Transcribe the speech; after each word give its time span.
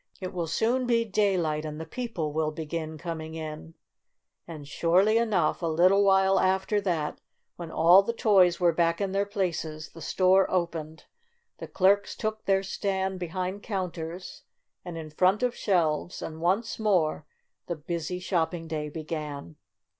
It 0.19 0.33
will 0.33 0.47
soon 0.47 0.87
be 0.87 1.05
daylight 1.05 1.63
and 1.63 1.79
the 1.79 1.85
people 1.85 2.33
will 2.33 2.49
begin 2.49 2.97
coming 2.97 3.35
In." 3.35 3.75
And, 4.47 4.67
surely 4.67 5.19
enough, 5.19 5.61
a 5.61 5.67
little 5.67 6.03
while 6.03 6.39
after 6.39 6.81
that, 6.81 7.21
when 7.55 7.69
all 7.69 8.01
the 8.01 8.11
toys 8.11 8.59
were 8.59 8.73
back 8.73 8.99
in 8.99 9.11
their 9.11 9.27
45 9.27 9.35
IN 9.35 9.41
AN 9.41 9.45
AUTOMOBILE 9.45 9.51
places, 9.51 9.91
the 9.93 10.01
store 10.01 10.49
opened, 10.51 11.03
the 11.59 11.67
clerks 11.67 12.15
took 12.15 12.45
their 12.45 12.63
stand 12.63 13.19
behind 13.19 13.61
counters 13.61 14.41
and 14.83 14.97
in 14.97 15.11
front 15.11 15.43
of 15.43 15.55
shelves, 15.55 16.23
and 16.23 16.41
once 16.41 16.79
more 16.79 17.27
the 17.67 17.75
busy 17.75 18.17
shopping 18.17 18.67
day 18.67 18.89
began. 18.89 19.55